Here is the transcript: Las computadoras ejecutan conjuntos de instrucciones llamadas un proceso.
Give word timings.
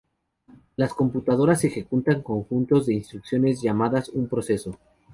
Las 0.77 0.95
computadoras 0.95 1.63
ejecutan 1.63 2.23
conjuntos 2.23 2.87
de 2.87 2.95
instrucciones 2.95 3.61
llamadas 3.61 4.09
un 4.09 4.27
proceso. 4.27 4.79